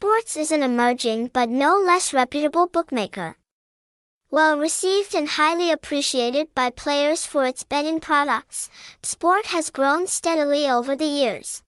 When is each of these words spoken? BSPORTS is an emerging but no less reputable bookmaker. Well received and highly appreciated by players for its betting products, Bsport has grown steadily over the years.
BSPORTS 0.00 0.36
is 0.38 0.50
an 0.50 0.62
emerging 0.62 1.26
but 1.26 1.50
no 1.50 1.78
less 1.78 2.14
reputable 2.14 2.66
bookmaker. 2.66 3.36
Well 4.30 4.56
received 4.58 5.14
and 5.14 5.28
highly 5.28 5.70
appreciated 5.70 6.54
by 6.54 6.70
players 6.70 7.26
for 7.26 7.44
its 7.44 7.64
betting 7.64 8.00
products, 8.00 8.70
Bsport 9.02 9.46
has 9.46 9.68
grown 9.68 10.06
steadily 10.06 10.66
over 10.66 10.96
the 10.96 11.04
years. 11.04 11.62